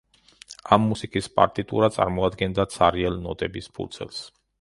ამ 0.77 0.85
მუსიკის 0.93 1.27
პარტიტურა 1.35 1.89
წარმოადგენდა 1.97 2.65
ცარიელ 2.77 3.21
ნოტების 3.27 3.69
ფურცელს. 3.77 4.23